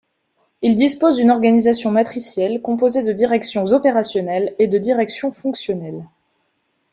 Il 0.63 0.75
dispose 0.75 1.17
d'une 1.17 1.29
organisation 1.29 1.91
matricielle 1.91 2.59
composée 2.63 3.03
de 3.03 3.13
directions 3.13 3.65
opérationnelles 3.67 4.55
et 4.57 4.65
de 4.67 4.79
directions 4.79 5.31
fonctionnelles. 5.31 6.05